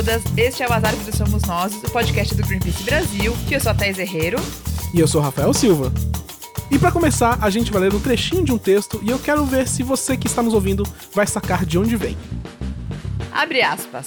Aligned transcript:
Todas, 0.00 0.22
este 0.34 0.62
é 0.62 0.66
o 0.66 0.72
As 0.72 0.82
Árvores 0.82 1.14
Somos 1.14 1.42
Nós, 1.42 1.74
o 1.74 1.90
podcast 1.90 2.34
do 2.34 2.42
Greenpeace 2.46 2.82
Brasil, 2.84 3.36
que 3.46 3.54
eu 3.54 3.60
sou 3.60 3.70
a 3.70 3.74
Thais 3.74 3.98
Herreiro. 3.98 4.38
E 4.94 4.98
eu 4.98 5.06
sou 5.06 5.20
Rafael 5.20 5.52
Silva. 5.52 5.92
E 6.70 6.78
para 6.78 6.90
começar, 6.90 7.38
a 7.42 7.50
gente 7.50 7.70
vai 7.70 7.82
ler 7.82 7.92
um 7.92 8.00
trechinho 8.00 8.42
de 8.42 8.50
um 8.50 8.56
texto 8.56 8.98
e 9.02 9.10
eu 9.10 9.18
quero 9.18 9.44
ver 9.44 9.68
se 9.68 9.82
você 9.82 10.16
que 10.16 10.26
está 10.26 10.42
nos 10.42 10.54
ouvindo 10.54 10.84
vai 11.12 11.26
sacar 11.26 11.66
de 11.66 11.78
onde 11.78 11.96
vem. 11.96 12.16
Abre 13.30 13.60
aspas. 13.60 14.06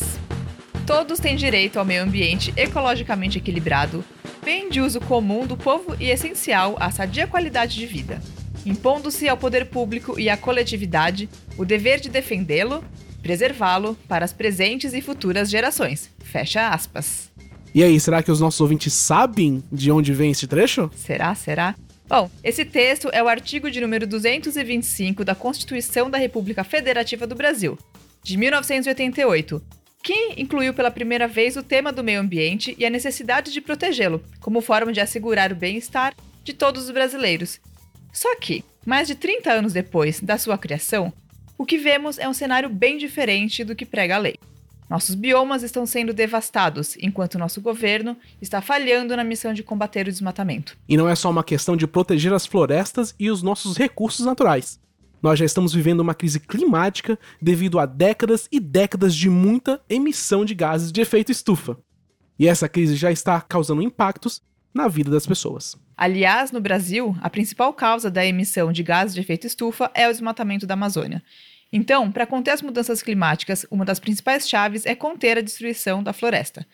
Todos 0.88 1.20
têm 1.20 1.36
direito 1.36 1.78
ao 1.78 1.86
meio 1.86 2.02
ambiente 2.02 2.52
ecologicamente 2.58 3.38
equilibrado, 3.38 4.04
bem 4.44 4.72
de 4.72 4.82
uso 4.82 5.00
comum 5.00 5.46
do 5.46 5.56
povo 5.56 5.96
e 6.00 6.10
essencial 6.10 6.76
à 6.80 6.90
sadia 6.90 7.28
qualidade 7.28 7.76
de 7.76 7.86
vida, 7.86 8.20
impondo-se 8.66 9.30
ao 9.30 9.38
poder 9.38 9.68
público 9.68 10.20
e 10.20 10.28
à 10.28 10.36
coletividade 10.36 11.30
o 11.56 11.64
dever 11.64 12.00
de 12.00 12.10
defendê-lo, 12.10 12.84
preservá-lo 13.24 13.98
para 14.08 14.26
as 14.26 14.34
presentes 14.34 14.94
e 14.94 15.02
futuras 15.02 15.50
gerações. 15.50 16.12
Fecha 16.20 16.68
aspas. 16.68 17.32
E 17.74 17.82
aí, 17.82 18.00
será 18.00 18.22
que 18.22 18.32
os 18.32 18.40
nossos 18.40 18.62
ouvintes 18.62 18.94
sabem 18.94 19.64
de 19.72 19.90
onde 19.90 20.14
vem 20.14 20.30
esse 20.30 20.46
trecho? 20.46 20.92
Será? 20.96 21.34
Será? 21.34 21.74
Bom, 22.08 22.30
esse 22.44 22.64
texto 22.66 23.10
é 23.12 23.24
o 23.24 23.28
artigo 23.28 23.72
de 23.72 23.82
número 23.82 24.06
225 24.06 25.24
da 25.24 25.34
Constituição 25.34 26.10
da 26.10 26.18
República 26.18 26.64
Federativa 26.64 27.26
do 27.26 27.34
Brasil, 27.34 27.80
de 28.22 28.38
1988, 28.38 29.60
que 30.04 30.34
incluiu 30.38 30.74
pela 30.74 30.92
primeira 30.92 31.28
vez 31.28 31.56
o 31.56 31.64
tema 31.64 31.92
do 31.92 32.04
meio 32.04 32.20
ambiente 32.20 32.76
e 32.78 32.86
a 32.86 32.90
necessidade 32.90 33.52
de 33.52 33.62
protegê-lo, 33.62 34.22
como 34.40 34.62
forma 34.62 34.92
de 34.92 35.00
assegurar 35.00 35.52
o 35.52 35.56
bem-estar 35.56 36.14
de 36.44 36.54
todos 36.54 36.84
os 36.84 36.92
brasileiros. 36.92 37.60
Só 38.12 38.36
que, 38.36 38.64
mais 38.86 39.08
de 39.08 39.16
30 39.16 39.52
anos 39.52 39.74
depois 39.74 40.20
da 40.20 40.38
sua 40.38 40.58
criação, 40.58 41.12
o 41.58 41.66
que 41.66 41.78
vemos 41.78 42.18
é 42.18 42.28
um 42.28 42.34
cenário 42.34 42.70
bem 42.70 42.98
diferente 42.98 43.64
do 43.64 43.76
que 43.76 43.86
prega 43.86 44.16
a 44.16 44.20
lei. 44.20 44.36
Nossos 44.90 45.16
biomas 45.16 45.64
estão 45.64 45.86
sendo 45.86 46.14
devastados, 46.14 46.96
enquanto 47.02 47.40
nosso 47.40 47.62
governo 47.62 48.18
está 48.42 48.62
falhando 48.62 49.16
na 49.16 49.24
missão 49.24 49.54
de 49.54 49.64
combater 49.64 50.08
o 50.08 50.12
desmatamento. 50.12 50.78
E 50.88 50.98
não 50.98 51.10
é 51.10 51.16
só 51.16 51.30
uma 51.30 51.44
questão 51.44 51.76
de 51.76 51.88
proteger 51.88 52.34
as 52.34 52.46
florestas 52.46 53.16
e 53.20 53.32
os 53.32 53.42
nossos 53.42 53.78
recursos 53.78 54.26
naturais. 54.26 54.80
Nós 55.22 55.40
já 55.40 55.46
estamos 55.46 55.74
vivendo 55.74 56.02
uma 56.02 56.14
crise 56.14 56.40
climática 56.40 57.18
devido 57.42 57.80
a 57.80 57.86
décadas 57.86 58.48
e 58.52 58.60
décadas 58.60 59.16
de 59.16 59.30
muita 59.30 59.82
emissão 59.90 60.44
de 60.44 60.54
gases 60.54 60.92
de 60.92 61.02
efeito 61.02 61.32
estufa. 61.32 61.78
E 62.38 62.48
essa 62.48 62.68
crise 62.68 62.96
já 62.96 63.12
está 63.12 63.40
causando 63.40 63.82
impactos 63.82 64.42
na 64.74 64.88
vida 64.88 65.10
das 65.10 65.26
pessoas. 65.26 65.78
Aliás, 65.96 66.52
no 66.52 66.60
Brasil, 66.60 67.16
a 67.22 67.30
principal 67.30 67.74
causa 67.74 68.10
da 68.10 68.26
emissão 68.26 68.72
de 68.72 68.84
gases 68.84 69.14
de 69.14 69.22
efeito 69.22 69.48
estufa 69.48 69.92
é 69.94 70.08
o 70.08 70.12
desmatamento 70.12 70.66
da 70.66 70.74
Amazônia. 70.74 71.22
Então, 71.72 72.12
para 72.12 72.26
conter 72.26 72.52
as 72.52 72.62
mudanças 72.62 73.02
climáticas, 73.02 73.66
uma 73.72 73.84
das 73.84 74.00
principais 74.00 74.48
chaves 74.48 74.86
é 74.86 74.96
conter 74.96 75.38
a 75.38 75.42
destruição 75.42 76.04
da 76.04 76.14
floresta. 76.14 76.66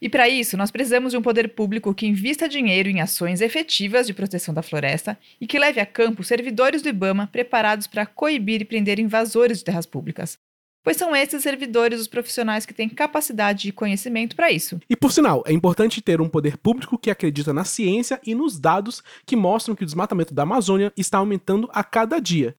E 0.00 0.08
para 0.08 0.28
isso, 0.28 0.56
nós 0.56 0.70
precisamos 0.70 1.12
de 1.12 1.16
um 1.16 1.22
poder 1.22 1.48
público 1.54 1.94
que 1.94 2.06
invista 2.06 2.48
dinheiro 2.48 2.88
em 2.88 3.00
ações 3.00 3.40
efetivas 3.40 4.06
de 4.06 4.12
proteção 4.12 4.52
da 4.52 4.62
floresta 4.62 5.18
e 5.40 5.46
que 5.46 5.58
leve 5.58 5.80
a 5.80 5.86
campo 5.86 6.22
servidores 6.22 6.82
do 6.82 6.88
IBAMA 6.88 7.28
preparados 7.32 7.86
para 7.86 8.04
coibir 8.04 8.60
e 8.60 8.64
prender 8.64 9.00
invasores 9.00 9.58
de 9.58 9.64
terras 9.64 9.86
públicas. 9.86 10.38
Pois 10.84 10.98
são 10.98 11.16
esses 11.16 11.42
servidores 11.42 11.98
os 11.98 12.06
profissionais 12.06 12.66
que 12.66 12.74
têm 12.74 12.90
capacidade 12.90 13.68
e 13.68 13.72
conhecimento 13.72 14.36
para 14.36 14.52
isso. 14.52 14.78
E 14.88 14.94
por 14.94 15.10
sinal, 15.10 15.42
é 15.46 15.52
importante 15.52 16.02
ter 16.02 16.20
um 16.20 16.28
poder 16.28 16.58
público 16.58 16.98
que 16.98 17.10
acredita 17.10 17.54
na 17.54 17.64
ciência 17.64 18.20
e 18.24 18.34
nos 18.34 18.60
dados 18.60 19.02
que 19.24 19.34
mostram 19.34 19.74
que 19.74 19.82
o 19.82 19.86
desmatamento 19.86 20.34
da 20.34 20.42
Amazônia 20.42 20.92
está 20.94 21.16
aumentando 21.18 21.70
a 21.72 21.82
cada 21.82 22.20
dia. 22.20 22.54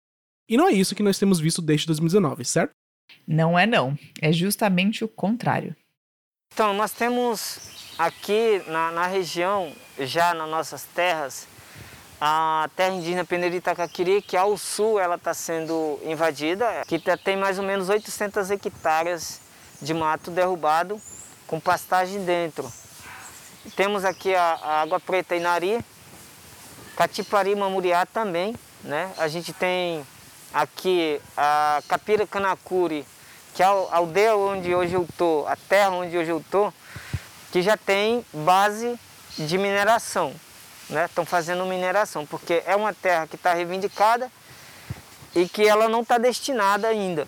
E 0.49 0.57
não 0.57 0.67
é 0.67 0.71
isso 0.71 0.95
que 0.95 1.03
nós 1.03 1.19
temos 1.19 1.39
visto 1.39 1.61
desde 1.61 1.85
2019, 1.85 2.43
certo? 2.43 2.71
Não 3.27 3.57
é 3.57 3.67
não, 3.67 3.95
é 4.19 4.31
justamente 4.33 5.03
o 5.03 5.07
contrário. 5.07 5.75
Então, 6.51 6.73
nós 6.73 6.91
temos 6.91 7.93
aqui 7.97 8.61
na, 8.67 8.91
na 8.91 9.07
região, 9.07 9.71
já 9.99 10.33
nas 10.33 10.49
nossas 10.49 10.83
terras, 10.83 11.47
a 12.19 12.69
terra 12.75 12.93
indígena 12.93 13.25
Peneira 13.25 13.75
Caquiri, 13.75 14.21
que 14.21 14.37
ao 14.37 14.57
sul 14.57 14.99
ela 14.99 15.15
está 15.15 15.33
sendo 15.33 15.99
invadida, 16.03 16.83
que 16.87 16.99
tem 17.23 17.35
mais 17.35 17.59
ou 17.59 17.65
menos 17.65 17.89
800 17.89 18.51
hectares 18.51 19.41
de 19.81 19.93
mato 19.93 20.31
derrubado 20.31 20.99
com 21.47 21.59
pastagem 21.59 22.23
dentro. 22.23 22.71
Temos 23.75 24.05
aqui 24.05 24.33
a, 24.33 24.59
a 24.61 24.81
Água 24.81 24.99
Preta 24.99 25.35
Inari, 25.35 25.83
Catipari 26.95 27.55
Mamuriá 27.55 28.05
também, 28.05 28.55
né? 28.83 29.11
A 29.17 29.27
gente 29.27 29.51
tem 29.51 30.05
aqui 30.53 31.19
a 31.35 31.81
Capira 31.87 32.25
Canacuri, 32.25 33.05
que 33.53 33.61
é 33.61 33.65
a 33.65 33.69
aldeia 33.69 34.35
onde 34.37 34.73
hoje 34.73 34.93
eu 34.93 35.03
estou, 35.03 35.47
a 35.47 35.55
terra 35.55 35.89
onde 35.89 36.17
hoje 36.17 36.29
eu 36.29 36.39
estou, 36.39 36.73
que 37.51 37.61
já 37.61 37.75
tem 37.75 38.25
base 38.33 38.97
de 39.37 39.57
mineração. 39.57 40.33
Estão 40.89 41.23
né? 41.23 41.29
fazendo 41.29 41.65
mineração, 41.65 42.25
porque 42.25 42.61
é 42.65 42.75
uma 42.75 42.93
terra 42.93 43.27
que 43.27 43.35
está 43.35 43.53
reivindicada 43.53 44.31
e 45.33 45.49
que 45.49 45.67
ela 45.67 45.89
não 45.89 46.01
está 46.01 46.17
destinada 46.17 46.87
ainda. 46.87 47.27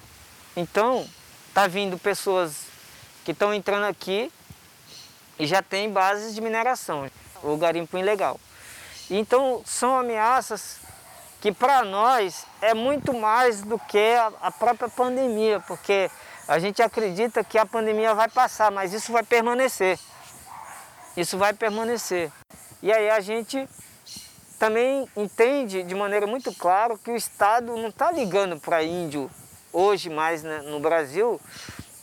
Então, 0.56 1.08
está 1.50 1.68
vindo 1.68 1.98
pessoas 1.98 2.68
que 3.26 3.32
estão 3.32 3.54
entrando 3.54 3.86
aqui 3.86 4.32
e 5.40 5.46
já 5.46 5.62
tem 5.62 5.92
bases 5.92 6.34
de 6.34 6.42
mineração, 6.42 7.10
o 7.44 7.58
garimpo 7.58 7.98
ilegal. 7.98 8.40
Então, 9.10 9.62
são 9.66 9.98
ameaças 9.98 10.80
que 11.42 11.52
para 11.52 11.84
nós 11.84 12.46
é 12.62 12.74
muito 12.74 13.14
mais 13.14 13.62
do 13.62 13.78
que 13.80 14.16
a, 14.42 14.52
própria 14.52 14.90
pandemia, 14.90 15.60
porque 15.62 16.10
a 16.48 16.60
gente 16.60 16.82
acredita 16.82 17.44
que 17.44 17.58
a 17.58 17.66
pandemia 17.66 18.14
vai 18.14 18.28
passar, 18.28 18.72
mas 18.72 18.94
isso 18.94 19.12
vai 19.12 19.24
permanecer. 19.24 20.00
Isso 21.16 21.38
vai 21.38 21.54
permanecer. 21.54 22.32
E 22.82 22.92
aí 22.92 23.10
a 23.10 23.20
gente 23.20 23.68
também 24.60 25.08
entende 25.16 25.84
de 25.84 25.96
maneira 25.96 26.28
muito 26.28 26.54
clara 26.54 26.98
que 26.98 27.12
o 27.12 27.16
Estado 27.16 27.76
não 27.76 27.90
está 27.90 28.12
ligando 28.12 28.60
para 28.60 28.84
índio 28.84 29.30
hoje 29.72 30.10
mais 30.10 30.44
né, 30.44 30.62
no 30.64 30.80
Brasil. 30.80 31.40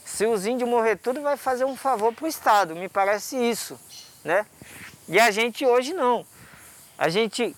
Se 0.05 0.25
os 0.25 0.45
índios 0.45 0.69
morrer 0.69 0.97
tudo, 0.97 1.21
vai 1.21 1.35
fazer 1.35 1.65
um 1.65 1.75
favor 1.75 2.13
para 2.13 2.25
o 2.25 2.27
Estado, 2.27 2.75
me 2.75 2.87
parece 2.87 3.37
isso. 3.37 3.79
Né? 4.23 4.45
E 5.07 5.19
a 5.19 5.31
gente 5.31 5.65
hoje 5.65 5.93
não. 5.93 6.25
A 6.97 7.09
gente 7.09 7.55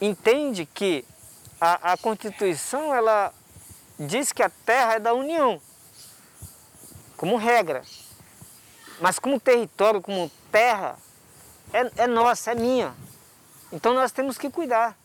entende 0.00 0.66
que 0.66 1.04
a, 1.60 1.92
a 1.92 1.96
Constituição 1.96 2.92
ela 2.92 3.32
diz 3.98 4.32
que 4.32 4.42
a 4.42 4.50
terra 4.50 4.94
é 4.94 5.00
da 5.00 5.14
União, 5.14 5.60
como 7.16 7.36
regra. 7.36 7.82
Mas 9.00 9.18
como 9.18 9.38
território, 9.38 10.00
como 10.00 10.30
terra, 10.50 10.96
é, 11.72 12.04
é 12.04 12.06
nossa, 12.06 12.52
é 12.52 12.54
minha. 12.54 12.94
Então 13.72 13.94
nós 13.94 14.12
temos 14.12 14.36
que 14.38 14.50
cuidar. 14.50 14.98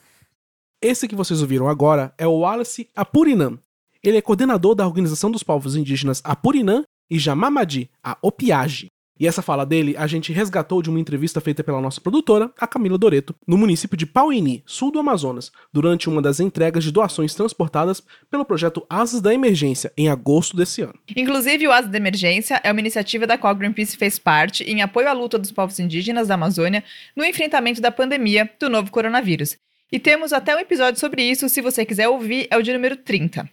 Esse 0.82 1.08
que 1.08 1.16
vocês 1.16 1.42
ouviram 1.42 1.68
agora 1.68 2.14
é 2.18 2.28
o 2.28 2.40
Wallace 2.40 2.90
Apurinam. 2.96 3.58
Ele 4.04 4.18
é 4.18 4.22
coordenador 4.22 4.76
da 4.76 4.86
Organização 4.86 5.32
dos 5.32 5.42
Povos 5.42 5.76
Indígenas 5.76 6.22
Apurinam 6.24 6.84
e 7.10 7.18
Jamamadi, 7.18 7.90
a 8.04 8.18
Opiage. 8.22 8.88
E 9.20 9.26
essa 9.26 9.42
fala 9.42 9.66
dele 9.66 9.96
a 9.98 10.06
gente 10.06 10.32
resgatou 10.32 10.82
de 10.82 10.90
uma 10.90 11.00
entrevista 11.00 11.42
feita 11.42 11.64
pela 11.64 11.82
nossa 11.82 12.00
produtora, 12.00 12.52
a 12.60 12.68
Camila 12.68 12.98
Doreto, 12.98 13.36
no 13.48 13.58
município 13.58 13.98
de 13.98 14.06
Pauini, 14.06 14.64
sul 14.66 14.92
do 14.92 15.00
Amazonas, 15.00 15.52
durante 15.74 16.08
uma 16.08 16.22
das 16.22 16.40
entregas 16.40 16.84
de 16.84 16.92
doações 16.92 17.34
transportadas 17.34 18.04
pelo 18.30 18.46
projeto 18.46 18.86
Asas 18.90 19.22
da 19.22 19.34
Emergência, 19.34 19.92
em 19.98 20.10
agosto 20.10 20.56
desse 20.56 20.82
ano. 20.82 20.94
Inclusive, 21.16 21.68
o 21.68 21.72
Asas 21.72 21.92
da 21.92 21.98
Emergência 21.98 22.62
é 22.64 22.72
uma 22.72 22.80
iniciativa 22.82 23.26
da 23.26 23.38
qual 23.38 23.56
Greenpeace 23.56 23.98
fez 23.98 24.20
parte 24.20 24.64
em 24.64 24.82
apoio 24.82 25.10
à 25.10 25.14
luta 25.14 25.40
dos 25.40 25.52
povos 25.52 25.80
indígenas 25.80 26.28
da 26.28 26.36
Amazônia 26.36 26.84
no 27.16 27.26
enfrentamento 27.26 27.82
da 27.82 27.92
pandemia 27.92 28.50
do 28.60 28.70
novo 28.70 28.92
coronavírus. 28.92 29.58
E 29.92 30.00
temos 30.00 30.34
até 30.34 30.56
um 30.56 30.60
episódio 30.60 31.00
sobre 31.00 31.24
isso, 31.24 31.48
se 31.48 31.62
você 31.62 31.86
quiser 31.86 32.10
ouvir, 32.10 32.48
é 32.52 32.58
o 32.58 32.62
de 32.62 32.74
número 32.74 32.98
30. 32.98 33.50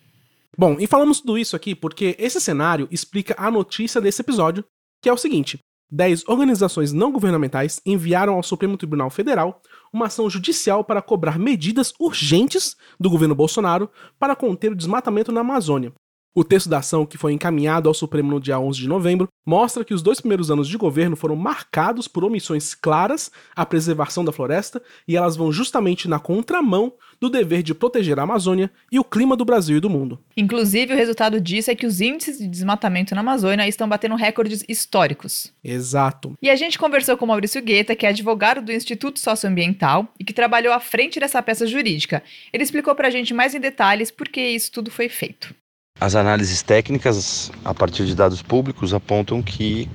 Bom, 0.57 0.77
e 0.79 0.87
falamos 0.87 1.21
tudo 1.21 1.39
isso 1.39 1.57
aqui 1.57 1.75
porque 1.75 2.17
esse 2.19 2.41
cenário 2.41 2.89
explica 2.91 3.35
a 3.37 3.51
notícia 3.51 4.01
desse 4.01 4.21
episódio, 4.21 4.65
que 5.05 5.09
é 5.11 5.13
o 5.13 5.19
seguinte: 5.19 5.59
10 5.93 6.27
organizações 6.27 6.91
não 6.91 7.13
governamentais 7.13 7.79
enviaram 7.85 8.35
ao 8.37 8.43
Supremo 8.43 8.79
Tribunal 8.79 9.11
Federal 9.11 9.61
uma 9.93 10.07
ação 10.07 10.31
judicial 10.31 10.83
para 10.83 11.03
cobrar 11.03 11.39
medidas 11.39 11.93
urgentes 12.01 12.75
do 12.99 13.11
governo 13.11 13.35
Bolsonaro 13.35 13.91
para 14.19 14.35
conter 14.35 14.73
o 14.73 14.75
desmatamento 14.75 15.31
na 15.31 15.43
Amazônia. 15.43 15.93
O 16.37 16.43
texto 16.43 16.69
da 16.69 16.79
ação, 16.79 17.07
que 17.07 17.19
foi 17.19 17.33
encaminhado 17.33 17.89
ao 17.89 17.95
Supremo 17.95 18.31
no 18.31 18.41
dia 18.41 18.59
11 18.59 18.81
de 18.81 18.89
novembro, 18.89 19.29
mostra 19.47 19.85
que 19.85 19.95
os 19.95 20.03
dois 20.03 20.21
primeiros 20.21 20.51
anos 20.51 20.67
de 20.67 20.77
governo 20.77 21.15
foram 21.15 21.37
marcados 21.37 22.09
por 22.09 22.25
omissões 22.25 22.75
claras 22.75 23.31
à 23.55 23.65
preservação 23.65 24.25
da 24.25 24.33
floresta 24.33 24.83
e 25.07 25.17
elas 25.17 25.37
vão 25.37 25.53
justamente 25.53 26.09
na 26.09 26.19
contramão 26.19 26.95
do 27.25 27.31
dever 27.31 27.63
de 27.63 27.75
proteger 27.75 28.19
a 28.19 28.23
Amazônia 28.23 28.71
e 28.93 28.99
o 28.99 29.05
clima 29.05 29.35
do 29.35 29.45
Brasil 29.45 29.79
e 29.79 29.81
do 29.81 29.89
mundo. 29.89 30.19
Inclusive, 30.37 30.93
o 30.93 30.97
resultado 30.97 31.41
disso 31.41 31.71
é 31.71 31.75
que 31.75 31.87
os 31.87 32.01
índices 32.01 32.39
de 32.39 32.47
desmatamento 32.47 33.15
na 33.15 33.23
Amazônia 33.23 33.67
estão 33.67 33.89
batendo 33.89 34.15
recordes 34.15 34.63
históricos. 34.69 35.53
Exato. 35.65 36.35
E 36.43 36.51
a 36.51 36.57
gente 36.57 36.79
conversou 36.79 37.17
com 37.17 37.25
Maurício 37.25 37.63
Guetta, 37.63 37.97
que 37.97 38.05
é 38.05 38.11
advogado 38.11 38.61
do 38.61 38.73
Instituto 38.73 39.19
Socioambiental 39.19 40.07
e 40.21 40.25
que 40.25 40.35
trabalhou 40.35 40.75
à 40.75 40.81
frente 40.81 41.19
dessa 41.19 41.43
peça 41.43 41.67
jurídica. 41.67 42.23
Ele 42.53 42.63
explicou 42.63 42.95
pra 42.95 43.09
gente 43.09 43.33
mais 43.33 43.55
em 43.55 43.61
detalhes 43.61 44.11
por 44.11 44.29
que 44.29 44.41
isso 44.41 44.71
tudo 44.71 44.91
foi 44.91 45.09
feito. 45.09 45.55
As 45.99 46.15
análises 46.15 46.61
técnicas, 46.61 47.51
a 47.65 47.73
partir 47.73 48.05
de 48.05 48.15
dados 48.15 48.43
públicos, 48.43 48.93
apontam 48.93 49.41
que, 49.41 49.89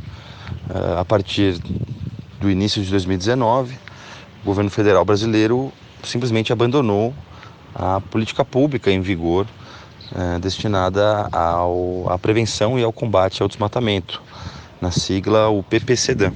eh, 0.70 1.00
a 1.00 1.06
partir 1.06 1.60
do 2.40 2.50
início 2.50 2.82
de 2.82 2.90
2019, 2.90 3.76
o 4.42 4.46
governo 4.46 4.72
federal 4.72 5.06
brasileiro 5.06 5.72
simplesmente 6.04 6.52
abandonou 6.54 7.14
a 7.76 8.02
política 8.02 8.44
pública 8.44 8.92
em 8.92 9.02
vigor 9.02 9.46
eh, 10.16 10.40
destinada 10.40 11.30
ao, 11.32 12.12
à 12.12 12.18
prevenção 12.18 12.80
e 12.80 12.84
ao 12.84 12.92
combate 12.92 13.44
ao 13.44 13.48
desmatamento, 13.48 14.22
na 14.82 14.90
sigla 14.90 15.50
o 15.50 15.62
PPCDAM. 15.62 16.34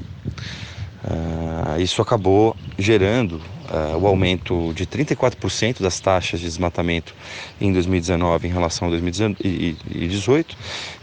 Uh, 1.04 1.82
isso 1.82 2.02
acabou 2.02 2.56
gerando 2.78 3.34
uh, 3.34 3.98
o 4.00 4.08
aumento 4.08 4.72
de 4.74 4.86
34% 4.86 5.82
das 5.82 6.00
taxas 6.00 6.40
de 6.40 6.46
desmatamento 6.46 7.14
em 7.60 7.74
2019 7.74 8.48
em 8.48 8.52
relação 8.52 8.88
a 8.88 8.92
2018 8.92 10.56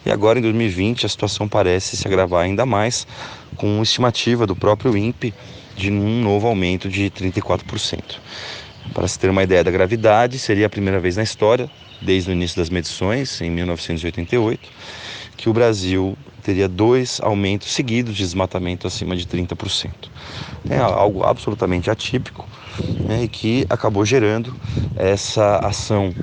e 0.06 0.10
agora 0.10 0.38
em 0.38 0.42
2020 0.42 1.04
a 1.04 1.08
situação 1.08 1.46
parece 1.46 1.98
se 1.98 2.08
agravar 2.08 2.44
ainda 2.44 2.64
mais 2.64 3.06
com 3.56 3.82
estimativa 3.82 4.46
do 4.46 4.56
próprio 4.56 4.96
INPE 4.96 5.34
de 5.80 5.90
um 5.90 6.22
novo 6.22 6.46
aumento 6.46 6.88
de 6.88 7.10
34%. 7.10 8.18
Para 8.92 9.08
se 9.08 9.18
ter 9.18 9.30
uma 9.30 9.42
ideia 9.42 9.64
da 9.64 9.70
gravidade, 9.70 10.38
seria 10.38 10.66
a 10.66 10.68
primeira 10.68 11.00
vez 11.00 11.16
na 11.16 11.22
história, 11.22 11.70
desde 12.00 12.30
o 12.30 12.32
início 12.32 12.58
das 12.58 12.68
medições, 12.68 13.40
em 13.40 13.50
1988, 13.50 14.68
que 15.36 15.48
o 15.48 15.52
Brasil 15.52 16.16
teria 16.42 16.68
dois 16.68 17.20
aumentos 17.22 17.72
seguidos 17.72 18.14
de 18.14 18.22
desmatamento 18.22 18.86
acima 18.86 19.16
de 19.16 19.26
30%. 19.26 19.90
É 20.68 20.78
algo 20.78 21.24
absolutamente 21.24 21.90
atípico 21.90 22.46
né, 23.06 23.24
e 23.24 23.28
que 23.28 23.66
acabou 23.68 24.04
gerando 24.04 24.54
essa 24.96 25.56
ação 25.58 26.14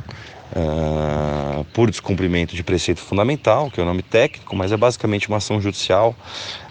uh, 0.56 1.64
por 1.74 1.90
descumprimento 1.90 2.56
de 2.56 2.64
preceito 2.64 3.02
fundamental, 3.02 3.70
que 3.72 3.80
é 3.80 3.84
o 3.84 3.86
nome 3.86 4.02
técnico, 4.02 4.56
mas 4.56 4.72
é 4.72 4.78
basicamente 4.78 5.28
uma 5.28 5.38
ação 5.38 5.60
judicial 5.60 6.16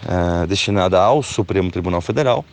uh, 0.04 0.46
destinada 0.46 1.00
ao 1.00 1.22
Supremo 1.22 1.70
Tribunal 1.70 2.00
Federal. 2.00 2.44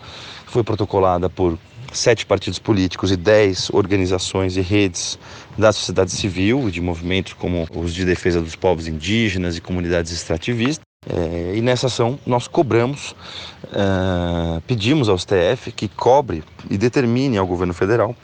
Foi 0.46 0.64
protocolada 0.64 1.30
por 1.30 1.58
sete 1.92 2.25
partidos 2.25 2.60
políticos 2.60 3.12
e 3.12 3.16
dez 3.16 3.70
organizações 3.72 4.58
e 4.58 4.62
redes 4.62 5.18
da 5.58 5.72
sociedade 5.72 6.12
civil 6.12 6.68
e 6.68 6.72
de 6.72 6.81
movimentos 6.81 7.34
como 7.34 7.68
os 7.76 7.94
de 7.94 8.04
defesa 8.04 8.42
dos 8.42 8.56
povos 8.56 8.88
indígenas 8.88 9.56
e 9.58 9.62
comunidades 9.62 10.12
extrativistas. 10.12 10.84
É, 11.08 11.54
e 11.56 11.62
nessa 11.62 11.88
ação 11.88 12.18
nós 12.26 12.48
cobramos, 12.48 13.14
é, 13.72 14.62
pedimos 14.66 15.10
ao 15.10 15.18
STF 15.18 15.72
que 15.76 15.88
cobre 15.88 16.44
e 16.69 16.78
determine 16.78 17.38
ao 17.38 17.46
governo 17.46 17.74
federal 17.74 18.16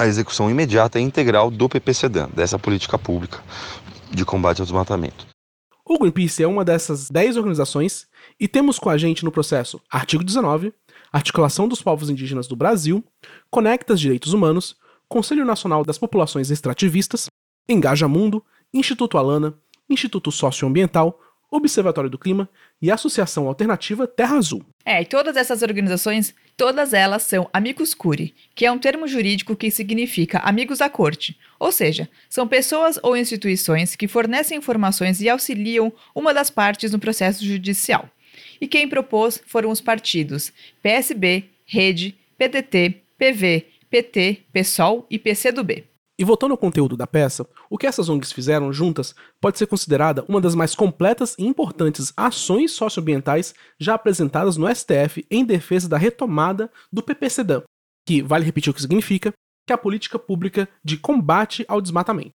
a 0.00 0.06
execução 0.06 0.50
imediata 0.50 0.98
e 0.98 1.02
integral 1.02 1.50
do 1.50 1.68
PPCDAN, 1.68 2.30
dessa 2.32 2.58
política 2.58 2.98
pública 2.98 3.42
de 4.10 4.24
combate 4.24 4.60
ao 4.60 4.64
desmatamento. 4.64 5.26
O 5.84 5.98
Greenpeace 5.98 6.42
é 6.42 6.48
uma 6.48 6.64
dessas 6.64 7.10
10 7.10 7.36
organizações 7.36 8.06
e 8.38 8.48
temos 8.48 8.78
com 8.78 8.88
a 8.88 8.96
gente 8.96 9.26
no 9.26 9.30
processo 9.30 9.78
Artigo 9.90 10.24
19, 10.24 10.72
Articulação 11.12 11.68
dos 11.68 11.82
Povos 11.82 12.08
Indígenas 12.08 12.46
do 12.46 12.56
Brasil, 12.56 13.04
Conectas 13.50 14.00
Direitos 14.00 14.32
Humanos, 14.32 14.74
Conselho 15.06 15.44
Nacional 15.44 15.84
das 15.84 15.98
Populações 15.98 16.50
Extrativistas, 16.50 17.26
Engaja 17.68 18.08
Mundo, 18.08 18.42
Instituto 18.72 19.18
Alana, 19.18 19.52
Instituto 19.86 20.32
Socioambiental, 20.32 21.20
Observatório 21.50 22.08
do 22.08 22.18
Clima 22.18 22.48
e 22.80 22.90
Associação 22.90 23.48
Alternativa 23.48 24.06
Terra 24.06 24.36
Azul. 24.36 24.64
É, 24.84 25.02
e 25.02 25.04
todas 25.04 25.36
essas 25.36 25.62
organizações, 25.62 26.34
todas 26.56 26.92
elas 26.92 27.24
são 27.24 27.50
amicus 27.52 27.92
curi, 27.92 28.34
que 28.54 28.64
é 28.64 28.70
um 28.70 28.78
termo 28.78 29.08
jurídico 29.08 29.56
que 29.56 29.70
significa 29.70 30.38
amigos 30.38 30.78
da 30.78 30.88
corte, 30.88 31.36
ou 31.58 31.72
seja, 31.72 32.08
são 32.28 32.46
pessoas 32.46 32.98
ou 33.02 33.16
instituições 33.16 33.96
que 33.96 34.06
fornecem 34.06 34.58
informações 34.58 35.20
e 35.20 35.28
auxiliam 35.28 35.92
uma 36.14 36.32
das 36.32 36.50
partes 36.50 36.92
no 36.92 36.98
processo 36.98 37.44
judicial. 37.44 38.08
E 38.60 38.68
quem 38.68 38.88
propôs 38.88 39.42
foram 39.46 39.70
os 39.70 39.80
partidos 39.80 40.52
PSB, 40.82 41.44
Rede, 41.66 42.16
PDT, 42.38 43.02
PV, 43.18 43.66
PT, 43.90 44.42
PSOL 44.52 45.06
e 45.10 45.18
PCdoB. 45.18 45.89
E 46.20 46.24
voltando 46.24 46.50
ao 46.50 46.58
conteúdo 46.58 46.98
da 46.98 47.06
peça, 47.06 47.48
o 47.70 47.78
que 47.78 47.86
essas 47.86 48.10
ONGs 48.10 48.30
fizeram 48.30 48.70
juntas 48.70 49.14
pode 49.40 49.56
ser 49.56 49.66
considerada 49.66 50.22
uma 50.28 50.38
das 50.38 50.54
mais 50.54 50.74
completas 50.74 51.34
e 51.38 51.46
importantes 51.46 52.12
ações 52.14 52.72
socioambientais 52.72 53.54
já 53.78 53.94
apresentadas 53.94 54.58
no 54.58 54.68
STF 54.68 55.24
em 55.30 55.46
defesa 55.46 55.88
da 55.88 55.96
retomada 55.96 56.70
do 56.92 57.02
PPCDAM, 57.02 57.62
que, 58.06 58.20
vale 58.20 58.44
repetir 58.44 58.70
o 58.70 58.74
que 58.74 58.82
significa, 58.82 59.32
que 59.66 59.72
é 59.72 59.74
a 59.74 59.78
política 59.78 60.18
pública 60.18 60.68
de 60.84 60.98
combate 60.98 61.64
ao 61.66 61.80
desmatamento. 61.80 62.32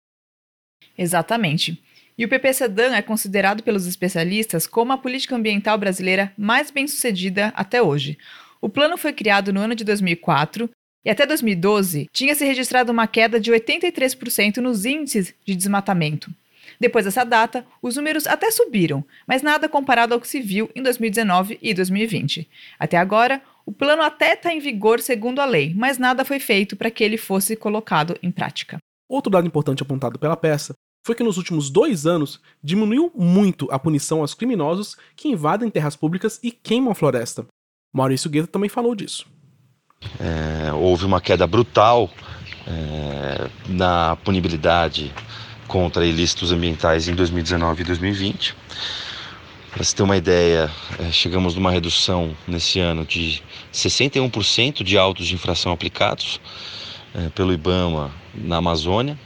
Exatamente. 0.95 1.83
E 2.15 2.23
o 2.23 2.29
PPCDAM 2.29 2.93
é 2.93 3.01
considerado 3.01 3.63
pelos 3.63 3.87
especialistas 3.87 4.67
como 4.67 4.93
a 4.93 4.97
política 4.99 5.35
ambiental 5.35 5.75
brasileira 5.79 6.31
mais 6.37 6.69
bem-sucedida 6.69 7.51
até 7.55 7.81
hoje. 7.81 8.19
O 8.61 8.69
plano 8.69 8.95
foi 8.95 9.11
criado 9.11 9.51
no 9.51 9.59
ano 9.59 9.73
de 9.73 9.83
2004 9.83 10.69
e 11.03 11.09
até 11.09 11.25
2012 11.25 12.07
tinha 12.11 12.35
se 12.35 12.45
registrado 12.45 12.91
uma 12.91 13.07
queda 13.07 13.39
de 13.39 13.51
83% 13.51 14.57
nos 14.57 14.85
índices 14.85 15.33
de 15.45 15.55
desmatamento. 15.55 16.31
Depois 16.79 17.05
dessa 17.05 17.23
data, 17.23 17.65
os 17.81 17.95
números 17.95 18.25
até 18.25 18.49
subiram, 18.49 19.03
mas 19.27 19.41
nada 19.41 19.69
comparado 19.69 20.13
ao 20.13 20.19
que 20.19 20.27
se 20.27 20.39
viu 20.39 20.69
em 20.75 20.81
2019 20.81 21.59
e 21.61 21.73
2020. 21.73 22.49
Até 22.79 22.97
agora, 22.97 23.41
o 23.65 23.71
plano 23.71 24.01
até 24.01 24.33
está 24.33 24.53
em 24.53 24.59
vigor 24.59 24.99
segundo 24.99 25.39
a 25.39 25.45
lei, 25.45 25.73
mas 25.75 25.97
nada 25.97 26.25
foi 26.25 26.39
feito 26.39 26.75
para 26.75 26.89
que 26.89 27.03
ele 27.03 27.17
fosse 27.17 27.55
colocado 27.55 28.17
em 28.21 28.31
prática. 28.31 28.77
Outro 29.07 29.31
dado 29.31 29.47
importante 29.47 29.83
apontado 29.83 30.17
pela 30.17 30.37
peça 30.37 30.73
foi 31.05 31.15
que 31.15 31.23
nos 31.23 31.37
últimos 31.37 31.69
dois 31.69 32.05
anos 32.05 32.39
diminuiu 32.63 33.11
muito 33.15 33.67
a 33.71 33.79
punição 33.79 34.21
aos 34.21 34.33
criminosos 34.33 34.95
que 35.15 35.27
invadem 35.27 35.69
terras 35.69 35.95
públicas 35.95 36.39
e 36.43 36.51
queimam 36.51 36.91
a 36.91 36.95
floresta. 36.95 37.45
Maurício 37.93 38.29
Guetta 38.29 38.47
também 38.47 38.69
falou 38.69 38.95
disso. 38.95 39.27
É, 40.19 40.60
houve 40.91 41.05
uma 41.05 41.21
queda 41.21 41.47
brutal 41.47 42.09
é, 42.67 43.49
na 43.69 44.17
punibilidade 44.25 45.09
contra 45.65 46.05
ilícitos 46.05 46.51
ambientais 46.51 47.07
em 47.07 47.15
2019 47.15 47.81
e 47.81 47.85
2020. 47.85 48.55
Para 49.71 49.85
se 49.85 49.95
ter 49.95 50.03
uma 50.03 50.17
ideia, 50.17 50.69
é, 50.99 51.09
chegamos 51.09 51.55
numa 51.55 51.71
redução 51.71 52.35
nesse 52.45 52.81
ano 52.81 53.05
de 53.05 53.41
61% 53.73 54.83
de 54.83 54.97
autos 54.97 55.27
de 55.27 55.33
infração 55.33 55.71
aplicados 55.71 56.41
é, 57.15 57.29
pelo 57.29 57.53
IBAMA 57.53 58.11
na 58.35 58.57
Amazônia 58.57 59.17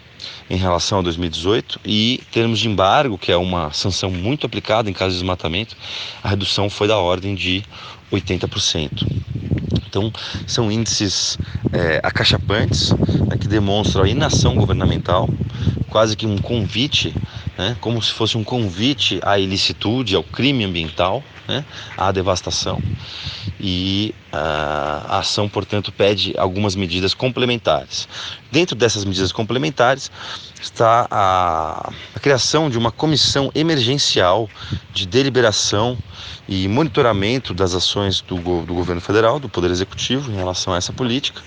em 0.48 0.58
relação 0.58 1.00
a 1.00 1.02
2018 1.02 1.80
e 1.84 2.22
termos 2.32 2.60
de 2.60 2.68
embargo, 2.68 3.18
que 3.18 3.32
é 3.32 3.38
uma 3.38 3.74
sanção 3.74 4.12
muito 4.12 4.46
aplicada 4.46 4.88
em 4.88 4.94
caso 4.94 5.14
de 5.14 5.18
desmatamento, 5.18 5.76
a 6.24 6.30
redução 6.30 6.70
foi 6.70 6.88
da 6.88 6.98
ordem 6.98 7.34
de 7.34 7.64
80%. 8.12 9.65
Então, 9.96 10.12
são 10.46 10.70
índices 10.70 11.38
é, 11.72 12.02
acachapantes 12.04 12.92
né, 12.92 13.38
que 13.40 13.48
demonstram 13.48 14.04
a 14.04 14.10
inação 14.10 14.54
governamental, 14.54 15.30
quase 15.90 16.18
que 16.18 16.26
um 16.26 16.38
convite, 16.38 17.16
né, 17.58 17.78
como 17.80 18.02
se 18.02 18.12
fosse 18.12 18.38
um 18.38 18.44
convite 18.44 19.22
à 19.24 19.40
ilicitude, 19.40 20.14
ao 20.14 20.22
crime 20.22 20.66
ambiental, 20.66 21.24
né, 21.48 21.64
à 21.98 22.12
devastação. 22.12 22.82
E 23.58 24.14
a 24.34 25.20
ação, 25.20 25.48
portanto, 25.48 25.94
pede 25.94 26.34
algumas 26.38 26.76
medidas 26.76 27.14
complementares. 27.14 28.06
Dentro 28.52 28.76
dessas 28.76 29.06
medidas 29.06 29.32
complementares 29.32 30.12
está 30.62 31.08
a, 31.10 31.90
a 32.14 32.20
criação 32.20 32.70
de 32.70 32.78
uma 32.78 32.92
comissão 32.92 33.50
emergencial 33.56 34.50
de 34.94 35.06
deliberação 35.08 35.98
e 36.48 36.68
monitoramento 36.68 37.54
das 37.54 37.74
ações 37.74 38.22
do, 38.22 38.38
do, 38.38 38.74
governo 38.74 39.02
federal, 39.02 39.40
do 39.40 39.50
Poder 39.50 39.72
Executivo, 39.72 40.32
em 40.32 40.36
relação 40.36 40.74
a 40.74 40.78
essa 40.78 40.94
política, 40.94 41.42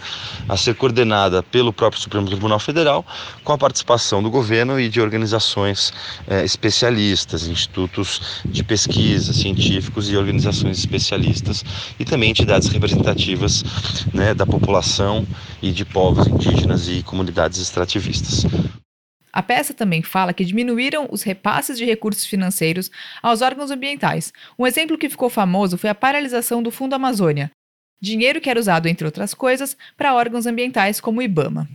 a 0.49 0.57
ser 0.57 0.75
coordenada 0.75 1.43
pelo 1.43 1.73
próprio 1.73 2.01
Supremo 2.01 2.27
Tribunal 2.27 2.59
Federal, 2.59 3.05
com 3.45 3.53
a 3.53 3.59
participação 3.59 4.23
do 4.23 4.31
governo 4.31 4.79
e 4.81 4.89
de 4.89 5.01
organizações 5.01 5.93
é, 6.27 6.45
especialistas, 6.45 7.47
institutos 7.47 8.43
de 8.45 8.65
pesquisa, 8.65 9.33
científicos 9.33 10.11
e 10.11 10.17
organizações 10.17 10.79
especialistas, 10.79 11.65
e 11.99 12.05
também 12.05 12.31
entidades 12.31 12.69
representativas 12.69 13.65
né, 14.13 14.35
da 14.35 14.47
população 14.47 15.27
e 15.63 15.71
de 15.71 15.85
povos 15.85 16.27
indígenas 16.27 16.89
e 16.89 17.03
comunidades 17.03 17.59
extrativistas. 17.59 18.47
A 19.33 19.43
peça 19.43 19.75
também 19.75 20.03
fala 20.03 20.33
que 20.33 20.45
diminuíram 20.45 21.09
os 21.11 21.23
repasses 21.23 21.77
de 21.77 21.85
recursos 21.85 22.25
financeiros 22.25 22.91
aos 23.23 23.43
órgãos 23.43 23.71
ambientais. 23.71 24.33
Um 24.59 24.67
exemplo 24.67 24.99
que 24.99 25.09
ficou 25.09 25.29
famoso 25.29 25.77
foi 25.77 25.91
a 25.91 25.95
paralisação 25.95 26.63
do 26.63 26.71
Fundo 26.71 26.95
Amazônia, 26.95 27.51
dinheiro 28.01 28.41
que 28.41 28.49
era 28.49 28.61
usado, 28.61 28.87
entre 28.87 29.07
outras 29.07 29.35
coisas, 29.35 29.77
para 29.97 30.15
órgãos 30.15 30.47
ambientais 30.47 31.01
como 31.01 31.21
o 31.21 31.23
IBAMA. 31.23 31.69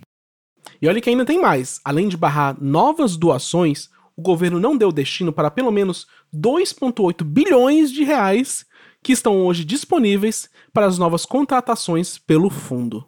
E 0.82 0.88
olha 0.88 1.02
que 1.02 1.10
ainda 1.10 1.26
tem 1.26 1.40
mais. 1.40 1.80
Além 1.84 2.08
de 2.08 2.18
barrar 2.18 2.58
novas 2.62 3.16
doações, 3.16 3.90
o 4.16 4.22
governo 4.22 4.60
não 4.60 4.78
deu 4.78 4.92
destino 4.92 5.32
para 5.32 5.52
pelo 5.52 5.72
menos 5.72 6.08
2,8 6.34 7.24
bilhões 7.24 7.92
de 7.92 8.04
reais 8.04 8.66
que 9.02 9.12
estão 9.12 9.46
hoje 9.46 9.66
disponíveis 9.66 10.50
para 10.72 10.86
as 10.86 10.98
novas 10.98 11.26
contratações 11.26 12.18
pelo 12.18 12.50
fundo. 12.50 13.06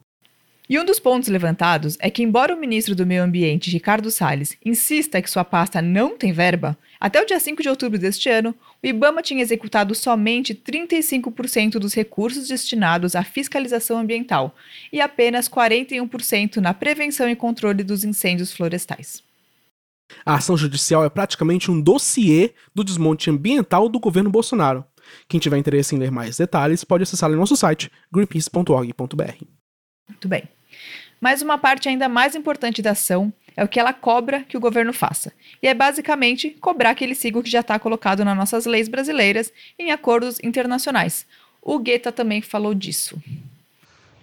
E 0.67 0.79
um 0.79 0.85
dos 0.85 0.99
pontos 0.99 1.29
levantados 1.29 1.95
é 1.99 2.09
que, 2.09 2.23
embora 2.23 2.55
o 2.55 2.59
ministro 2.59 2.95
do 2.95 3.05
Meio 3.05 3.23
Ambiente, 3.23 3.69
Ricardo 3.69 4.09
Salles, 4.09 4.57
insista 4.65 5.21
que 5.21 5.29
sua 5.29 5.45
pasta 5.45 5.79
não 5.79 6.17
tem 6.17 6.33
verba, 6.33 6.75
até 6.99 7.21
o 7.21 7.25
dia 7.25 7.39
5 7.39 7.61
de 7.61 7.69
outubro 7.69 7.99
deste 7.99 8.29
ano, 8.29 8.55
o 8.83 8.87
IBAMA 8.87 9.21
tinha 9.21 9.43
executado 9.43 9.93
somente 9.93 10.55
35% 10.55 11.73
dos 11.73 11.93
recursos 11.93 12.47
destinados 12.47 13.15
à 13.15 13.23
fiscalização 13.23 13.99
ambiental 13.99 14.55
e 14.91 14.99
apenas 14.99 15.47
41% 15.47 16.57
na 16.57 16.73
prevenção 16.73 17.29
e 17.29 17.35
controle 17.35 17.83
dos 17.83 18.03
incêndios 18.03 18.51
florestais. 18.51 19.21
A 20.25 20.35
ação 20.35 20.57
judicial 20.57 21.03
é 21.03 21.09
praticamente 21.09 21.69
um 21.69 21.79
dossiê 21.79 22.53
do 22.73 22.83
desmonte 22.83 23.29
ambiental 23.29 23.87
do 23.87 23.99
governo 23.99 24.29
Bolsonaro. 24.29 24.83
Quem 25.27 25.39
tiver 25.39 25.57
interesse 25.57 25.95
em 25.95 25.99
ler 25.99 26.11
mais 26.11 26.37
detalhes 26.37 26.83
pode 26.83 27.03
acessar 27.03 27.29
o 27.29 27.35
nosso 27.35 27.55
site 27.55 27.91
greenpeace.org.br. 28.11 29.45
Muito 30.07 30.27
bem. 30.27 30.54
Mas 31.19 31.41
uma 31.41 31.57
parte 31.57 31.89
ainda 31.89 32.07
mais 32.09 32.35
importante 32.35 32.81
da 32.81 32.91
ação 32.91 33.31
é 33.57 33.63
o 33.63 33.67
que 33.67 33.79
ela 33.79 33.93
cobra 33.93 34.41
que 34.41 34.57
o 34.57 34.59
governo 34.59 34.91
faça. 34.91 35.31
E 35.63 35.67
é 35.67 35.73
basicamente 35.73 36.49
cobrar 36.59 36.93
que 36.93 37.03
ele 37.03 37.15
siga 37.15 37.39
o 37.39 37.43
que 37.43 37.49
já 37.49 37.61
está 37.61 37.79
colocado 37.79 38.25
nas 38.25 38.35
nossas 38.35 38.65
leis 38.65 38.87
brasileiras 38.87 39.51
em 39.79 39.91
acordos 39.91 40.37
internacionais. 40.43 41.25
O 41.61 41.79
Guetta 41.79 42.11
também 42.11 42.41
falou 42.41 42.73
disso. 42.73 43.21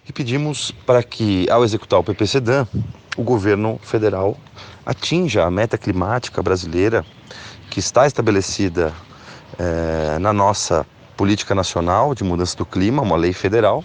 E 0.07 0.13
pedimos 0.13 0.71
para 0.71 1.01
que, 1.01 1.49
ao 1.49 1.63
executar 1.63 1.99
o 1.99 2.03
PPCDAN, 2.03 2.67
o 3.17 3.23
governo 3.23 3.79
federal 3.81 4.37
atinja 4.85 5.43
a 5.43 5.51
meta 5.51 5.77
climática 5.77 6.41
brasileira 6.41 7.05
que 7.69 7.79
está 7.79 8.05
estabelecida 8.05 8.93
é, 9.57 10.19
na 10.19 10.33
nossa 10.33 10.85
política 11.15 11.55
nacional 11.55 12.13
de 12.13 12.23
mudança 12.23 12.57
do 12.57 12.65
clima, 12.65 13.01
uma 13.01 13.15
lei 13.15 13.33
federal, 13.33 13.83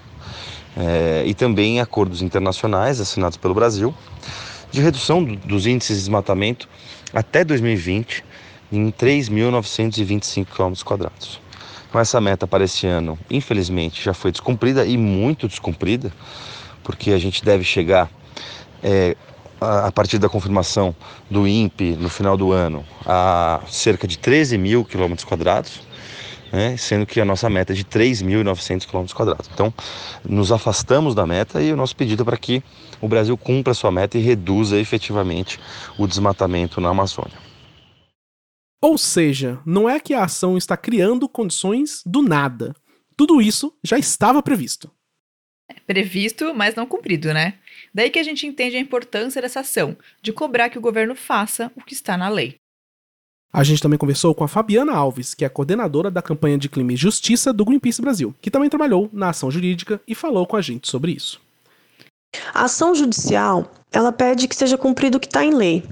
é, 0.78 1.24
e 1.26 1.34
também 1.34 1.80
acordos 1.80 2.22
internacionais 2.22 3.00
assinados 3.00 3.36
pelo 3.36 3.52
Brasil 3.52 3.92
de 4.70 4.80
redução 4.80 5.24
do, 5.24 5.34
dos 5.36 5.66
índices 5.66 5.96
de 5.96 6.02
desmatamento 6.02 6.68
até 7.12 7.42
2020 7.44 8.24
em 8.70 8.90
3.925 8.92 10.46
km. 10.46 11.08
Então 11.88 12.00
essa 12.00 12.20
meta 12.20 12.46
para 12.46 12.64
esse 12.64 12.86
ano, 12.86 13.18
infelizmente, 13.30 14.04
já 14.04 14.12
foi 14.12 14.30
descumprida 14.30 14.84
e 14.84 14.96
muito 14.96 15.48
descumprida, 15.48 16.12
porque 16.84 17.12
a 17.12 17.18
gente 17.18 17.42
deve 17.42 17.64
chegar 17.64 18.10
é, 18.82 19.16
a 19.60 19.90
partir 19.90 20.18
da 20.18 20.28
confirmação 20.28 20.94
do 21.30 21.48
INPE 21.48 21.96
no 21.98 22.08
final 22.08 22.36
do 22.36 22.52
ano 22.52 22.84
a 23.04 23.60
cerca 23.66 24.06
de 24.06 24.18
13 24.18 24.56
mil 24.58 24.84
quilômetros 24.84 25.24
quadrados 25.24 25.87
né, 26.52 26.76
sendo 26.76 27.06
que 27.06 27.20
a 27.20 27.24
nossa 27.24 27.48
meta 27.48 27.72
é 27.72 27.76
de 27.76 27.84
3.900 27.84 28.86
km. 28.86 29.38
Então, 29.52 29.72
nos 30.24 30.52
afastamos 30.52 31.14
da 31.14 31.26
meta 31.26 31.62
e 31.62 31.72
o 31.72 31.76
nosso 31.76 31.94
pedido 31.94 32.22
é 32.22 32.24
para 32.24 32.36
que 32.36 32.62
o 33.00 33.08
Brasil 33.08 33.36
cumpra 33.36 33.72
a 33.72 33.74
sua 33.74 33.90
meta 33.90 34.18
e 34.18 34.20
reduza 34.20 34.78
efetivamente 34.78 35.58
o 35.98 36.06
desmatamento 36.06 36.80
na 36.80 36.90
Amazônia. 36.90 37.38
Ou 38.80 38.96
seja, 38.96 39.60
não 39.66 39.88
é 39.88 39.98
que 39.98 40.14
a 40.14 40.24
ação 40.24 40.56
está 40.56 40.76
criando 40.76 41.28
condições 41.28 42.02
do 42.06 42.22
nada. 42.22 42.74
Tudo 43.16 43.42
isso 43.42 43.76
já 43.82 43.98
estava 43.98 44.42
previsto. 44.42 44.90
É 45.68 45.74
previsto, 45.80 46.54
mas 46.54 46.74
não 46.74 46.86
cumprido, 46.86 47.34
né? 47.34 47.58
Daí 47.92 48.08
que 48.08 48.18
a 48.18 48.22
gente 48.22 48.46
entende 48.46 48.76
a 48.76 48.80
importância 48.80 49.42
dessa 49.42 49.60
ação, 49.60 49.96
de 50.22 50.32
cobrar 50.32 50.70
que 50.70 50.78
o 50.78 50.80
governo 50.80 51.14
faça 51.14 51.70
o 51.76 51.82
que 51.82 51.92
está 51.92 52.16
na 52.16 52.28
lei. 52.28 52.58
A 53.52 53.64
gente 53.64 53.80
também 53.80 53.98
conversou 53.98 54.34
com 54.34 54.44
a 54.44 54.48
Fabiana 54.48 54.92
Alves, 54.92 55.32
que 55.32 55.44
é 55.44 55.48
coordenadora 55.48 56.10
da 56.10 56.20
campanha 56.20 56.58
de 56.58 56.68
clima 56.68 56.92
e 56.92 56.96
justiça 56.96 57.52
do 57.52 57.64
Greenpeace 57.64 58.02
Brasil, 58.02 58.34
que 58.42 58.50
também 58.50 58.68
trabalhou 58.68 59.08
na 59.12 59.30
ação 59.30 59.50
jurídica 59.50 60.00
e 60.06 60.14
falou 60.14 60.46
com 60.46 60.56
a 60.56 60.60
gente 60.60 60.88
sobre 60.88 61.12
isso. 61.12 61.40
A 62.52 62.64
ação 62.64 62.94
judicial, 62.94 63.72
ela 63.90 64.12
pede 64.12 64.46
que 64.46 64.54
seja 64.54 64.76
cumprido 64.76 65.16
o 65.16 65.20
que 65.20 65.26
está 65.26 65.42
em 65.42 65.54
lei. 65.54 65.82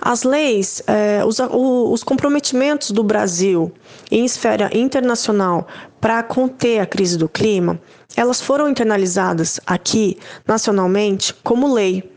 As 0.00 0.24
leis, 0.24 0.82
eh, 0.88 1.24
os, 1.24 1.38
os 1.38 2.02
comprometimentos 2.02 2.90
do 2.90 3.04
Brasil 3.04 3.72
em 4.10 4.24
esfera 4.24 4.68
internacional 4.76 5.68
para 6.00 6.20
conter 6.24 6.80
a 6.80 6.86
crise 6.86 7.16
do 7.16 7.28
clima, 7.28 7.80
elas 8.16 8.40
foram 8.40 8.68
internalizadas 8.68 9.60
aqui, 9.64 10.18
nacionalmente, 10.44 11.32
como 11.44 11.72
lei. 11.72 12.12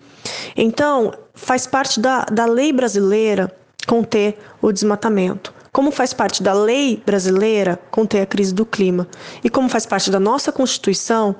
Então, 0.55 1.13
faz 1.35 1.67
parte 1.67 1.99
da, 1.99 2.25
da 2.25 2.47
lei 2.47 2.73
brasileira 2.73 3.55
conter 3.85 4.37
o 4.61 4.71
desmatamento. 4.71 5.53
Como 5.71 5.91
faz 5.91 6.13
parte 6.13 6.41
da 6.41 6.53
lei 6.53 7.01
brasileira 7.05 7.79
conter 7.91 8.21
a 8.21 8.25
crise 8.25 8.53
do 8.53 8.65
clima 8.65 9.07
e 9.43 9.49
como 9.49 9.67
faz 9.67 9.85
parte 9.85 10.09
da 10.09 10.19
nossa 10.19 10.51
Constituição 10.51 11.35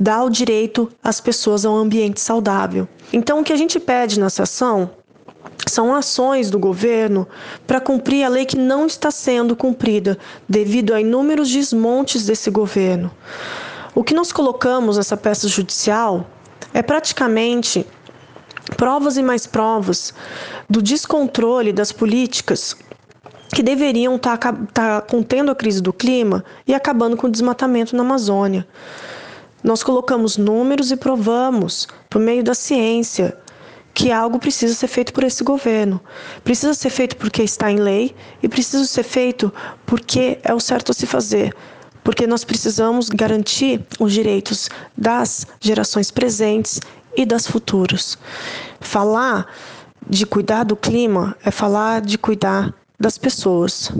dar 0.00 0.24
o 0.24 0.30
direito 0.30 0.90
às 1.02 1.20
pessoas 1.20 1.64
a 1.64 1.70
um 1.70 1.76
ambiente 1.76 2.20
saudável. 2.20 2.88
Então, 3.12 3.40
o 3.40 3.44
que 3.44 3.52
a 3.52 3.56
gente 3.56 3.78
pede 3.78 4.18
nessa 4.18 4.42
ação 4.42 4.90
são 5.66 5.94
ações 5.94 6.50
do 6.50 6.58
governo 6.58 7.26
para 7.66 7.80
cumprir 7.80 8.24
a 8.24 8.28
lei 8.28 8.44
que 8.44 8.56
não 8.56 8.86
está 8.86 9.10
sendo 9.10 9.56
cumprida 9.56 10.18
devido 10.48 10.92
a 10.92 11.00
inúmeros 11.00 11.50
desmontes 11.50 12.26
desse 12.26 12.50
governo. 12.50 13.10
O 13.94 14.02
que 14.02 14.14
nós 14.14 14.32
colocamos 14.32 14.96
nessa 14.96 15.16
peça 15.16 15.48
judicial 15.48 16.26
é 16.74 16.82
praticamente 16.82 17.86
provas 18.76 19.16
e 19.16 19.22
mais 19.22 19.46
provas 19.46 20.14
do 20.68 20.82
descontrole 20.82 21.72
das 21.72 21.92
políticas 21.92 22.76
que 23.54 23.62
deveriam 23.62 24.16
estar 24.16 24.38
tá, 24.38 24.52
tá 24.72 25.00
contendo 25.00 25.50
a 25.50 25.54
crise 25.54 25.82
do 25.82 25.92
clima 25.92 26.44
e 26.66 26.74
acabando 26.74 27.16
com 27.16 27.26
o 27.26 27.30
desmatamento 27.30 27.94
na 27.94 28.02
Amazônia. 28.02 28.66
Nós 29.62 29.82
colocamos 29.82 30.36
números 30.36 30.90
e 30.90 30.96
provamos, 30.96 31.86
por 32.08 32.20
meio 32.20 32.42
da 32.42 32.54
ciência, 32.54 33.36
que 33.94 34.10
algo 34.10 34.38
precisa 34.38 34.74
ser 34.74 34.88
feito 34.88 35.12
por 35.12 35.22
esse 35.22 35.44
governo. 35.44 36.00
Precisa 36.42 36.74
ser 36.74 36.90
feito 36.90 37.16
porque 37.16 37.42
está 37.42 37.70
em 37.70 37.76
lei 37.76 38.14
e 38.42 38.48
precisa 38.48 38.84
ser 38.86 39.02
feito 39.02 39.52
porque 39.86 40.38
é 40.42 40.54
o 40.54 40.60
certo 40.60 40.90
a 40.90 40.94
se 40.94 41.06
fazer. 41.06 41.54
Porque 42.02 42.26
nós 42.26 42.42
precisamos 42.42 43.08
garantir 43.08 43.84
os 44.00 44.12
direitos 44.12 44.68
das 44.96 45.46
gerações 45.60 46.10
presentes 46.10 46.80
e 47.16 47.24
das 47.24 47.46
futuras. 47.46 48.18
Falar 48.80 49.46
de 50.08 50.26
cuidar 50.26 50.64
do 50.64 50.76
clima 50.76 51.36
é 51.44 51.50
falar 51.50 52.00
de 52.00 52.18
cuidar 52.18 52.74
das 52.98 53.18
pessoas. 53.18 53.92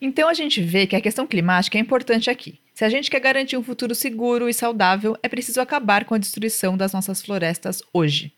Então 0.00 0.28
a 0.28 0.34
gente 0.34 0.62
vê 0.62 0.86
que 0.86 0.96
a 0.96 1.00
questão 1.00 1.26
climática 1.26 1.76
é 1.76 1.80
importante 1.80 2.30
aqui. 2.30 2.58
Se 2.74 2.84
a 2.84 2.88
gente 2.88 3.10
quer 3.10 3.20
garantir 3.20 3.56
um 3.56 3.62
futuro 3.62 3.94
seguro 3.94 4.48
e 4.48 4.54
saudável, 4.54 5.16
é 5.22 5.28
preciso 5.28 5.60
acabar 5.60 6.06
com 6.06 6.14
a 6.14 6.18
destruição 6.18 6.76
das 6.76 6.92
nossas 6.92 7.20
florestas 7.20 7.82
hoje. 7.92 8.32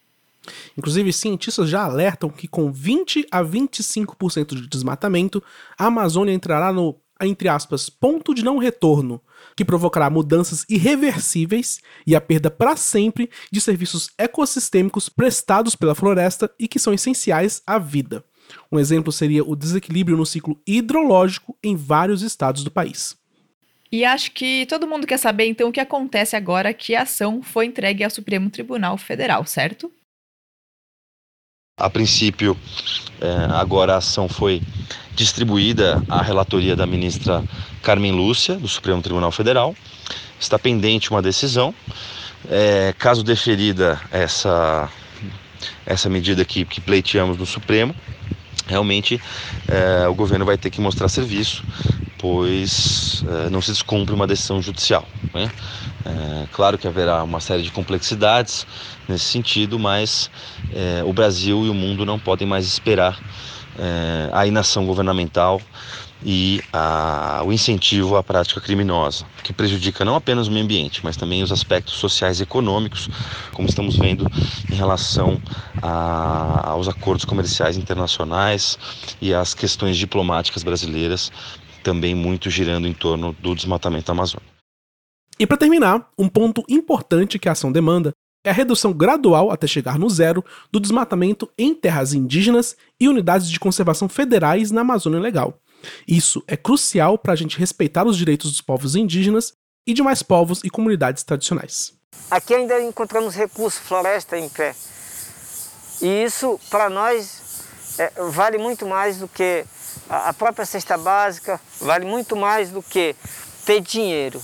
Inclusive, 0.77 1.13
cientistas 1.13 1.69
já 1.69 1.85
alertam 1.85 2.29
que 2.29 2.49
com 2.49 2.73
20 2.73 3.27
a 3.31 3.43
25% 3.45 4.57
de 4.57 4.67
desmatamento, 4.67 5.41
a 5.79 5.87
Amazônia 5.87 6.33
entrará 6.33 6.73
no, 6.73 6.97
entre 7.27 7.49
aspas, 7.49 7.89
ponto 7.89 8.35
de 8.35 8.45
não 8.45 8.59
retorno, 8.59 9.21
que 9.57 9.65
provocará 9.65 10.09
mudanças 10.09 10.65
irreversíveis 10.69 11.81
e 12.07 12.15
a 12.17 12.21
perda 12.21 12.51
para 12.51 12.77
sempre 12.77 13.31
de 13.51 13.61
serviços 13.61 14.11
ecossistêmicos 14.19 15.09
prestados 15.09 15.77
pela 15.77 15.95
floresta 15.95 16.51
e 16.59 16.67
que 16.67 16.79
são 16.79 16.93
essenciais 16.93 17.63
à 17.67 17.79
vida. 17.79 18.25
Um 18.71 18.79
exemplo 18.79 19.13
seria 19.13 19.45
o 19.45 19.57
desequilíbrio 19.57 20.17
no 20.17 20.27
ciclo 20.27 20.61
hidrológico 20.67 21.57
em 21.63 21.77
vários 21.77 22.23
estados 22.23 22.65
do 22.65 22.71
país. 22.71 23.17
E 23.91 24.05
acho 24.05 24.33
que 24.33 24.65
todo 24.67 24.87
mundo 24.87 25.07
quer 25.07 25.19
saber 25.19 25.47
então 25.47 25.69
o 25.69 25.73
que 25.73 25.81
acontece 25.81 26.35
agora 26.35 26.73
que 26.73 26.95
a 26.95 27.03
ação 27.03 27.43
foi 27.43 27.67
entregue 27.67 28.03
ao 28.03 28.11
Supremo 28.11 28.49
Tribunal 28.49 28.97
Federal, 28.97 29.45
certo? 29.45 29.93
A 31.79 31.91
princípio, 31.91 32.57
é, 33.21 33.53
agora 33.55 33.95
a 33.95 33.99
ação 33.99 34.29
foi 34.29 34.63
distribuída 35.15 36.03
à 36.09 36.23
relatoria 36.23 36.75
da 36.75 36.87
ministra 36.87 37.43
Carmen 37.83 38.13
Lúcia, 38.13 38.57
do 38.57 38.69
Supremo 38.69 39.03
Tribunal 39.03 39.33
Federal. 39.33 39.75
Está 40.39 40.59
pendente 40.59 41.11
uma 41.11 41.23
decisão. 41.23 41.75
É, 42.51 42.95
caso 42.99 43.23
deferida 43.23 44.01
essa, 44.11 44.89
essa 45.87 46.09
medida 46.09 46.45
que, 46.45 46.65
que 46.65 46.81
pleiteamos 46.81 47.39
no 47.39 47.47
Supremo, 47.47 47.95
realmente 48.67 49.21
é, 49.69 50.09
o 50.09 50.15
governo 50.15 50.45
vai 50.45 50.59
ter 50.59 50.71
que 50.71 50.81
mostrar 50.81 51.09
serviço 51.09 51.63
pois 52.23 53.25
é, 53.29 53.51
não 53.51 53.61
se 53.61 53.73
descumpre 53.73 54.15
uma 54.15 54.29
decisão 54.29 54.63
judicial. 54.63 55.05
Né? 55.35 55.51
É, 56.07 56.47
claro 56.53 56.79
que 56.79 56.87
haverá 56.87 57.21
uma 57.25 57.41
série 57.41 57.65
de 57.65 57.73
complexidades 57.73 58.65
nesse 59.09 59.25
sentido, 59.25 59.77
mas 59.77 60.31
é, 60.73 61.03
o 61.05 61.13
Brasil 61.13 61.67
e 61.67 61.69
o 61.69 61.75
mundo 61.75 62.07
não 62.07 62.21
podem 62.21 62.47
mais 62.47 62.65
esperar 62.65 63.19
é, 63.79 64.31
a 64.33 64.47
inação 64.47 64.87
governamental 64.87 65.61
e 66.25 66.61
a, 66.73 67.43
o 67.45 67.53
incentivo 67.53 68.17
à 68.17 68.23
prática 68.23 68.61
criminosa, 68.61 69.25
que 69.43 69.53
prejudica 69.53 70.05
não 70.05 70.15
apenas 70.15 70.47
o 70.47 70.51
meio 70.51 70.65
ambiente, 70.65 71.01
mas 71.03 71.17
também 71.17 71.43
os 71.43 71.51
aspectos 71.51 71.95
sociais 71.95 72.41
e 72.41 72.45
econômicos, 72.45 73.09
como 73.53 73.69
estamos 73.69 73.97
vendo 73.97 74.27
em 74.71 74.75
relação 74.75 75.41
a, 75.81 76.71
aos 76.71 76.89
acordos 76.89 77.25
comerciais 77.25 77.77
internacionais 77.77 78.79
e 79.21 79.35
às 79.35 79.55
questões 79.55 79.97
diplomáticas 79.97 80.63
brasileiras, 80.63 81.33
também 81.83 82.15
muito 82.15 82.49
girando 82.49 82.87
em 82.87 82.95
torno 82.95 83.33
do 83.41 83.55
desmatamento 83.55 84.11
amazônico. 84.13 84.53
E 85.39 85.47
para 85.47 85.57
terminar, 85.57 86.09
um 86.17 86.29
ponto 86.29 86.63
importante 86.69 87.39
que 87.39 87.49
a 87.49 87.53
ação 87.53 87.73
demanda 87.73 88.13
é 88.45 88.51
a 88.51 88.53
redução 88.53 88.93
gradual 88.93 89.51
até 89.51 89.67
chegar 89.67 89.99
no 89.99 90.11
zero 90.11 90.45
do 90.71 90.81
desmatamento 90.81 91.51
em 91.57 91.75
terras 91.75 92.13
indígenas 92.13 92.77
e 92.99 93.09
unidades 93.09 93.49
de 93.49 93.61
conservação 93.61 94.09
federais 94.09 94.71
na 94.71 94.81
Amazônia 94.81 95.21
Legal. 95.21 95.59
Isso 96.07 96.43
é 96.47 96.57
crucial 96.57 97.19
para 97.19 97.33
a 97.33 97.37
gente 97.37 97.59
respeitar 97.59 98.07
os 98.07 98.17
direitos 98.17 98.51
dos 98.51 98.61
povos 98.61 98.97
indígenas 98.97 99.53
e 99.87 99.93
demais 99.93 100.23
povos 100.23 100.61
e 100.65 100.71
comunidades 100.71 101.23
tradicionais. 101.23 101.93
Aqui 102.31 102.55
ainda 102.55 102.81
encontramos 102.81 103.35
recurso 103.35 103.81
floresta 103.81 104.39
em 104.39 104.49
pé. 104.49 104.75
E 106.01 106.25
isso, 106.25 106.59
para 106.71 106.89
nós, 106.89 107.43
é, 107.99 108.13
vale 108.31 108.59
muito 108.59 108.87
mais 108.87 109.19
do 109.19 109.29
que 109.29 109.65
a 110.09 110.33
própria 110.33 110.67
cesta 110.67 110.97
básica, 110.97 111.61
vale 111.81 112.05
muito 112.05 112.37
mais 112.37 112.71
do 112.71 112.83
que 112.83 113.15
ter 113.65 113.81
dinheiro. 113.81 114.43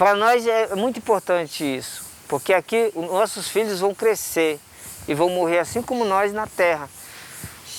Para 0.00 0.16
nós 0.16 0.46
é 0.46 0.74
muito 0.74 0.96
importante 0.96 1.62
isso, 1.62 2.06
porque 2.26 2.54
aqui 2.54 2.90
os 2.94 3.04
nossos 3.04 3.50
filhos 3.50 3.80
vão 3.80 3.94
crescer 3.94 4.58
e 5.06 5.12
vão 5.12 5.28
morrer 5.28 5.58
assim 5.58 5.82
como 5.82 6.06
nós 6.06 6.32
na 6.32 6.46
terra. 6.46 6.88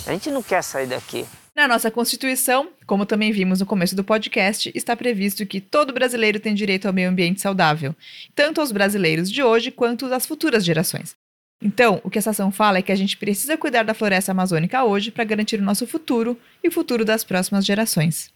A 0.05 0.11
gente 0.11 0.29
não 0.29 0.43
quer 0.43 0.61
sair 0.61 0.85
daqui. 0.85 1.25
Na 1.55 1.67
nossa 1.67 1.89
Constituição, 1.89 2.69
como 2.85 3.07
também 3.07 3.31
vimos 3.31 3.59
no 3.59 3.65
começo 3.65 3.95
do 3.95 4.03
podcast, 4.03 4.71
está 4.75 4.95
previsto 4.95 5.47
que 5.47 5.59
todo 5.59 5.91
brasileiro 5.91 6.39
tem 6.39 6.53
direito 6.53 6.87
ao 6.87 6.93
meio 6.93 7.09
ambiente 7.09 7.41
saudável, 7.41 7.95
tanto 8.35 8.61
aos 8.61 8.71
brasileiros 8.71 9.27
de 9.27 9.41
hoje 9.41 9.71
quanto 9.71 10.05
às 10.13 10.27
futuras 10.27 10.63
gerações. 10.63 11.15
Então, 11.59 11.99
o 12.03 12.09
que 12.11 12.19
essa 12.19 12.29
ação 12.29 12.51
fala 12.51 12.77
é 12.77 12.81
que 12.83 12.91
a 12.91 12.95
gente 12.95 13.17
precisa 13.17 13.57
cuidar 13.57 13.81
da 13.81 13.95
floresta 13.95 14.31
amazônica 14.31 14.83
hoje 14.83 15.09
para 15.09 15.23
garantir 15.23 15.59
o 15.59 15.63
nosso 15.63 15.87
futuro 15.87 16.37
e 16.63 16.67
o 16.67 16.71
futuro 16.71 17.03
das 17.03 17.23
próximas 17.23 17.65
gerações. 17.65 18.30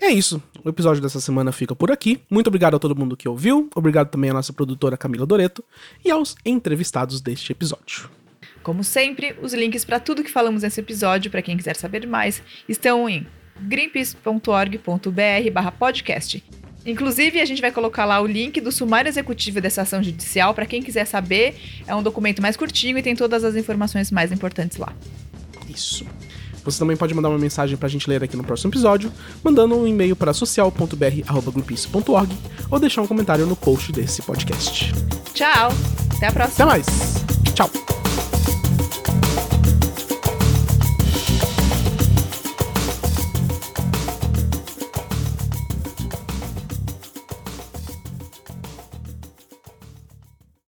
É 0.00 0.10
isso. 0.10 0.40
O 0.64 0.68
episódio 0.68 1.02
dessa 1.02 1.20
semana 1.20 1.50
fica 1.50 1.74
por 1.74 1.90
aqui. 1.90 2.20
Muito 2.30 2.46
obrigado 2.46 2.76
a 2.76 2.78
todo 2.78 2.94
mundo 2.94 3.16
que 3.16 3.28
ouviu. 3.28 3.68
Obrigado 3.74 4.10
também 4.10 4.30
à 4.30 4.32
nossa 4.32 4.52
produtora 4.52 4.96
Camila 4.96 5.26
Doreto 5.26 5.64
e 6.04 6.10
aos 6.10 6.36
entrevistados 6.44 7.20
deste 7.20 7.50
episódio. 7.50 8.08
Como 8.62 8.84
sempre, 8.84 9.34
os 9.42 9.52
links 9.52 9.84
para 9.84 9.98
tudo 9.98 10.22
que 10.22 10.30
falamos 10.30 10.62
nesse 10.62 10.78
episódio, 10.80 11.30
para 11.30 11.42
quem 11.42 11.56
quiser 11.56 11.74
saber 11.74 12.06
mais, 12.06 12.40
estão 12.68 13.08
em 13.08 13.26
greenpeace.org.br/podcast. 13.60 16.44
Inclusive, 16.86 17.40
a 17.40 17.44
gente 17.44 17.60
vai 17.60 17.72
colocar 17.72 18.04
lá 18.04 18.20
o 18.20 18.26
link 18.26 18.60
do 18.60 18.70
sumário 18.70 19.08
executivo 19.08 19.60
dessa 19.60 19.82
ação 19.82 20.00
judicial 20.02 20.54
para 20.54 20.64
quem 20.64 20.80
quiser 20.82 21.06
saber. 21.06 21.56
É 21.86 21.94
um 21.94 22.02
documento 22.02 22.40
mais 22.40 22.56
curtinho 22.56 22.96
e 22.96 23.02
tem 23.02 23.16
todas 23.16 23.44
as 23.44 23.56
informações 23.56 24.10
mais 24.10 24.32
importantes 24.32 24.78
lá. 24.78 24.94
Isso. 25.68 26.06
Você 26.64 26.78
também 26.78 26.96
pode 26.96 27.12
mandar 27.14 27.28
uma 27.28 27.38
mensagem 27.38 27.76
pra 27.76 27.88
gente 27.88 28.08
ler 28.08 28.22
aqui 28.22 28.36
no 28.36 28.44
próximo 28.44 28.70
episódio, 28.70 29.12
mandando 29.42 29.76
um 29.76 29.86
e-mail 29.86 30.16
para 30.16 30.32
social.br.greenpeace.org 30.32 32.32
ou 32.70 32.78
deixar 32.78 33.02
um 33.02 33.06
comentário 33.06 33.46
no 33.46 33.56
post 33.56 33.92
desse 33.92 34.22
podcast. 34.22 34.92
Tchau! 35.34 35.70
Até 36.16 36.26
a 36.26 36.32
próxima! 36.32 36.54
Até 36.54 36.64
mais! 36.64 36.86
Tchau! 37.54 37.97